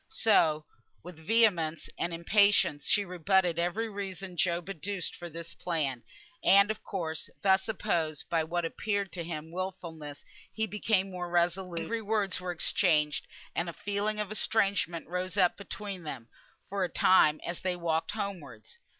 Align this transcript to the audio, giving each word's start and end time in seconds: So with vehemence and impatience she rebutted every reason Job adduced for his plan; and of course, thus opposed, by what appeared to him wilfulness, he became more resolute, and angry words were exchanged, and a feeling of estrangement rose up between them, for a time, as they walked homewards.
So 0.09 0.65
with 1.03 1.19
vehemence 1.19 1.87
and 1.95 2.11
impatience 2.11 2.87
she 2.89 3.05
rebutted 3.05 3.59
every 3.59 3.87
reason 3.87 4.35
Job 4.35 4.67
adduced 4.67 5.15
for 5.15 5.29
his 5.29 5.53
plan; 5.53 6.01
and 6.43 6.71
of 6.71 6.83
course, 6.83 7.29
thus 7.43 7.69
opposed, 7.69 8.27
by 8.27 8.43
what 8.43 8.65
appeared 8.65 9.11
to 9.11 9.23
him 9.23 9.51
wilfulness, 9.51 10.25
he 10.51 10.65
became 10.65 11.11
more 11.11 11.29
resolute, 11.29 11.75
and 11.75 11.83
angry 11.83 12.01
words 12.01 12.41
were 12.41 12.51
exchanged, 12.51 13.27
and 13.53 13.69
a 13.69 13.73
feeling 13.73 14.19
of 14.19 14.31
estrangement 14.31 15.07
rose 15.07 15.37
up 15.37 15.55
between 15.55 16.01
them, 16.01 16.29
for 16.67 16.83
a 16.83 16.89
time, 16.89 17.39
as 17.45 17.59
they 17.59 17.75
walked 17.75 18.13
homewards. 18.13 18.79